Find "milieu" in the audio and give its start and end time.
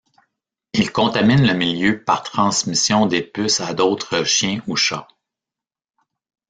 1.53-2.03